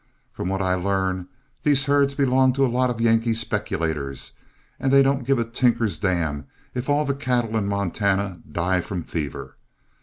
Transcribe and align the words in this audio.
From 0.33 0.49
what 0.49 0.63
I 0.63 0.73
learn, 0.73 1.27
these 1.61 1.85
herds 1.85 2.15
belong 2.15 2.53
to 2.53 2.65
a 2.65 2.65
lot 2.65 2.89
of 2.89 2.99
Yankee 2.99 3.35
speculators, 3.35 4.31
and 4.79 4.91
they 4.91 5.03
don't 5.03 5.27
give 5.27 5.37
a 5.37 5.43
tinker's 5.45 5.99
dam 5.99 6.47
if 6.73 6.89
all 6.89 7.05
the 7.05 7.13
cattle 7.13 7.55
in 7.55 7.67
Montana 7.67 8.39
die 8.51 8.81
from 8.81 9.03
fever. 9.03 9.57